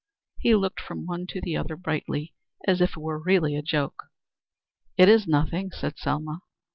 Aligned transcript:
He 0.39 0.55
looked 0.55 0.79
from 0.81 1.05
one 1.05 1.27
to 1.27 1.39
the 1.39 1.55
other 1.55 1.75
brightly 1.75 2.33
as 2.67 2.81
if 2.81 2.93
it 2.93 2.97
were 2.97 3.19
really 3.21 3.55
a 3.55 3.61
joke. 3.61 4.05
"It 4.97 5.07
is 5.07 5.27
nothing," 5.27 5.69
said 5.69 5.99
Selma. 5.99 6.39